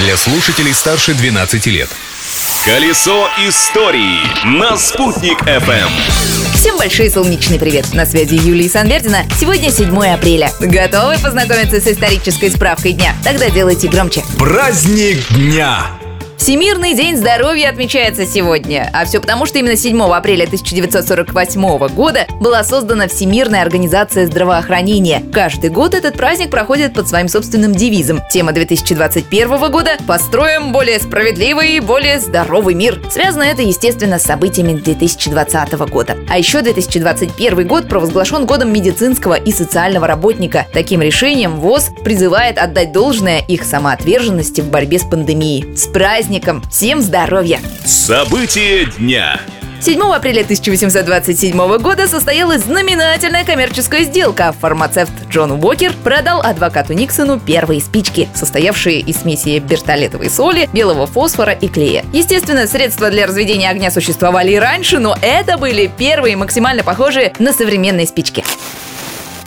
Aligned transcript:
для 0.00 0.16
слушателей 0.16 0.72
старше 0.72 1.14
12 1.14 1.66
лет. 1.66 1.88
Колесо 2.64 3.28
истории 3.46 4.18
на 4.46 4.76
«Спутник 4.76 5.42
FM. 5.42 5.88
Всем 6.54 6.78
большой 6.78 7.10
солнечный 7.10 7.58
привет! 7.58 7.92
На 7.92 8.06
связи 8.06 8.34
Юлия 8.34 8.68
Санвердина. 8.68 9.24
Сегодня 9.38 9.70
7 9.70 9.94
апреля. 10.06 10.52
Готовы 10.58 11.18
познакомиться 11.18 11.80
с 11.80 11.86
исторической 11.86 12.50
справкой 12.50 12.92
дня? 12.92 13.14
Тогда 13.22 13.50
делайте 13.50 13.88
громче. 13.88 14.24
Праздник 14.38 15.26
дня! 15.30 15.99
Всемирный 16.40 16.94
день 16.94 17.18
здоровья 17.18 17.68
отмечается 17.68 18.24
сегодня. 18.24 18.88
А 18.94 19.04
все 19.04 19.20
потому, 19.20 19.44
что 19.44 19.58
именно 19.58 19.76
7 19.76 20.00
апреля 20.04 20.44
1948 20.44 21.88
года 21.88 22.26
была 22.40 22.64
создана 22.64 23.08
Всемирная 23.08 23.60
организация 23.60 24.26
здравоохранения. 24.26 25.22
Каждый 25.34 25.68
год 25.68 25.92
этот 25.92 26.14
праздник 26.14 26.50
проходит 26.50 26.94
под 26.94 27.06
своим 27.06 27.28
собственным 27.28 27.74
девизом. 27.74 28.22
Тема 28.30 28.52
2021 28.52 29.70
года 29.70 29.98
«Построим 30.06 30.72
более 30.72 30.98
справедливый 30.98 31.76
и 31.76 31.80
более 31.80 32.18
здоровый 32.18 32.72
мир». 32.72 33.02
Связано 33.10 33.42
это, 33.42 33.60
естественно, 33.60 34.18
с 34.18 34.22
событиями 34.22 34.72
2020 34.72 35.72
года. 35.90 36.16
А 36.30 36.38
еще 36.38 36.62
2021 36.62 37.68
год 37.68 37.86
провозглашен 37.86 38.46
годом 38.46 38.72
медицинского 38.72 39.34
и 39.34 39.52
социального 39.52 40.06
работника. 40.06 40.66
Таким 40.72 41.02
решением 41.02 41.60
ВОЗ 41.60 41.90
призывает 42.02 42.56
отдать 42.56 42.92
должное 42.92 43.40
их 43.40 43.62
самоотверженности 43.62 44.62
в 44.62 44.70
борьбе 44.70 44.98
с 44.98 45.04
пандемией. 45.04 45.76
С 45.76 45.86
праздником 45.86 46.29
праздником! 46.30 46.62
Всем 46.70 47.00
здоровья! 47.02 47.60
События 47.84 48.84
дня. 48.84 49.40
7 49.80 50.00
апреля 50.12 50.42
1827 50.42 51.78
года 51.78 52.06
состоялась 52.06 52.62
знаменательная 52.62 53.44
коммерческая 53.44 54.04
сделка. 54.04 54.54
Фармацевт 54.60 55.10
Джон 55.30 55.52
Уокер 55.52 55.92
продал 56.04 56.42
адвокату 56.42 56.92
Никсону 56.92 57.40
первые 57.40 57.80
спички, 57.80 58.28
состоявшие 58.34 59.00
из 59.00 59.22
смеси 59.22 59.58
бертолетовой 59.58 60.28
соли, 60.28 60.68
белого 60.72 61.06
фосфора 61.06 61.52
и 61.52 61.66
клея. 61.66 62.04
Естественно, 62.12 62.66
средства 62.66 63.10
для 63.10 63.26
разведения 63.26 63.70
огня 63.70 63.90
существовали 63.90 64.52
и 64.52 64.58
раньше, 64.58 64.98
но 64.98 65.16
это 65.22 65.56
были 65.56 65.90
первые 65.98 66.36
максимально 66.36 66.84
похожие 66.84 67.32
на 67.38 67.52
современные 67.52 68.06
спички. 68.06 68.44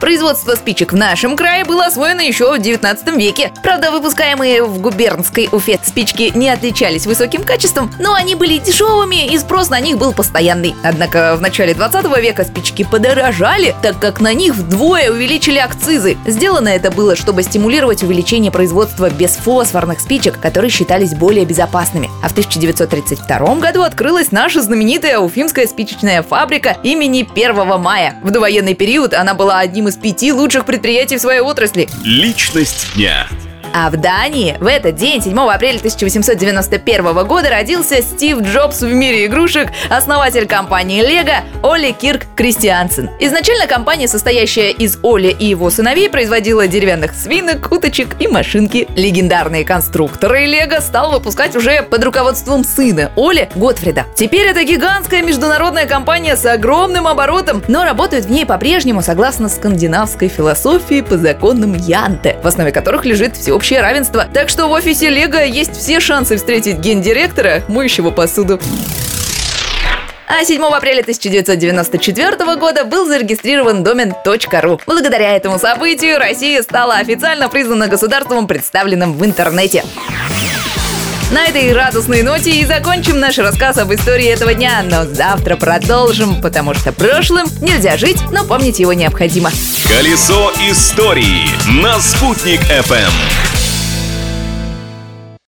Производство 0.00 0.54
спичек 0.54 0.92
в 0.92 0.96
нашем 0.96 1.36
крае 1.36 1.64
было 1.64 1.86
освоено 1.86 2.20
еще 2.20 2.52
в 2.52 2.58
19 2.60 3.16
веке. 3.16 3.52
Правда, 3.64 3.90
выпускаемые 3.90 4.62
в 4.62 4.80
губернской 4.80 5.48
Уфе 5.50 5.80
спички 5.84 6.30
не 6.36 6.50
отличались 6.50 7.04
высоким 7.04 7.42
качеством, 7.42 7.92
но 7.98 8.14
они 8.14 8.36
были 8.36 8.58
дешевыми 8.58 9.26
и 9.26 9.36
спрос 9.38 9.70
на 9.70 9.80
них 9.80 9.98
был 9.98 10.12
постоянный. 10.12 10.76
Однако 10.84 11.34
в 11.36 11.40
начале 11.40 11.74
20 11.74 12.16
века 12.22 12.44
спички 12.44 12.84
подорожали, 12.84 13.74
так 13.82 13.98
как 13.98 14.20
на 14.20 14.32
них 14.34 14.54
вдвое 14.54 15.10
увеличили 15.10 15.58
акцизы. 15.58 16.16
Сделано 16.26 16.68
это 16.68 16.92
было, 16.92 17.16
чтобы 17.16 17.42
стимулировать 17.42 18.04
увеличение 18.04 18.52
производства 18.52 19.10
бесфосфорных 19.10 20.00
спичек, 20.00 20.38
которые 20.38 20.70
считались 20.70 21.14
более 21.14 21.44
безопасными. 21.44 22.08
А 22.22 22.28
в 22.28 22.32
1932 22.32 23.56
году 23.56 23.82
открылась 23.82 24.30
наша 24.30 24.62
знаменитая 24.62 25.18
уфимская 25.18 25.66
спичечная 25.66 26.22
фабрика 26.22 26.76
имени 26.84 27.28
1 27.34 27.80
мая. 27.80 28.16
В 28.22 28.30
довоенный 28.30 28.74
период 28.74 29.12
она 29.12 29.34
была 29.34 29.58
одним 29.58 29.87
из 29.88 29.96
пяти 29.96 30.32
лучших 30.32 30.64
предприятий 30.64 31.16
в 31.16 31.20
своей 31.20 31.40
отрасли. 31.40 31.88
Личность 32.04 32.86
дня. 32.94 33.26
А 33.72 33.90
в 33.90 33.96
Дании 33.96 34.56
в 34.60 34.66
этот 34.66 34.96
день, 34.96 35.22
7 35.22 35.38
апреля 35.38 35.78
1891 35.78 37.26
года, 37.26 37.50
родился 37.50 38.02
Стив 38.02 38.40
Джобс 38.40 38.80
в 38.80 38.92
мире 38.92 39.26
игрушек, 39.26 39.68
основатель 39.90 40.46
компании 40.46 41.02
Лего 41.02 41.44
Оли 41.62 41.92
Кирк 41.92 42.22
Кристиансен. 42.34 43.10
Изначально 43.20 43.66
компания, 43.66 44.08
состоящая 44.08 44.70
из 44.70 44.98
Оли 45.02 45.28
и 45.28 45.46
его 45.46 45.70
сыновей, 45.70 46.08
производила 46.08 46.66
деревянных 46.66 47.12
свинок, 47.12 47.70
уточек 47.70 48.16
и 48.20 48.28
машинки. 48.28 48.88
Легендарные 48.96 49.64
конструкторы 49.64 50.46
Лего 50.46 50.80
стал 50.80 51.12
выпускать 51.12 51.54
уже 51.56 51.82
под 51.82 52.02
руководством 52.04 52.64
сына 52.64 53.12
Оли 53.16 53.48
Готфрида. 53.54 54.06
Теперь 54.14 54.46
это 54.46 54.64
гигантская 54.64 55.22
международная 55.22 55.86
компания 55.86 56.36
с 56.36 56.46
огромным 56.46 57.06
оборотом, 57.06 57.62
но 57.68 57.84
работают 57.84 58.26
в 58.26 58.30
ней 58.30 58.46
по-прежнему 58.46 59.02
согласно 59.02 59.48
скандинавской 59.48 60.28
философии 60.28 61.00
по 61.00 61.18
законам 61.18 61.74
Янте, 61.74 62.38
в 62.42 62.46
основе 62.46 62.72
которых 62.72 63.04
лежит 63.04 63.36
все 63.36 63.57
всеобщее 63.58 63.80
равенство. 63.80 64.26
Так 64.32 64.48
что 64.48 64.68
в 64.68 64.70
офисе 64.70 65.10
Лего 65.10 65.42
есть 65.42 65.76
все 65.76 65.98
шансы 65.98 66.36
встретить 66.36 66.78
гендиректора, 66.78 67.62
моющего 67.66 68.10
посуду. 68.10 68.60
А 70.28 70.44
7 70.44 70.62
апреля 70.62 71.00
1994 71.00 72.56
года 72.56 72.84
был 72.84 73.06
зарегистрирован 73.06 73.82
домен 73.82 74.14
.ру. 74.24 74.80
Благодаря 74.86 75.34
этому 75.34 75.58
событию 75.58 76.18
Россия 76.18 76.62
стала 76.62 76.96
официально 76.96 77.48
признана 77.48 77.88
государством, 77.88 78.46
представленным 78.46 79.14
в 79.14 79.24
интернете. 79.24 79.82
На 81.32 81.44
этой 81.46 81.72
радостной 81.72 82.22
ноте 82.22 82.50
и 82.52 82.64
закончим 82.64 83.18
наш 83.18 83.38
рассказ 83.38 83.76
об 83.78 83.92
истории 83.92 84.28
этого 84.28 84.54
дня, 84.54 84.82
но 84.82 85.04
завтра 85.04 85.56
продолжим, 85.56 86.40
потому 86.40 86.74
что 86.74 86.92
прошлым 86.92 87.48
нельзя 87.60 87.96
жить, 87.96 88.18
но 88.30 88.44
помнить 88.44 88.78
его 88.78 88.92
необходимо. 88.92 89.50
Колесо 89.88 90.52
истории 90.70 91.48
на 91.82 91.98
«Спутник 92.00 92.60
FM. 92.62 93.47